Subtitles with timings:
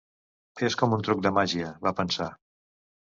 [0.69, 2.31] "És com un truc de màgia", va pensar.